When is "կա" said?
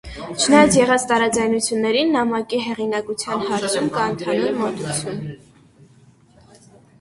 3.99-4.07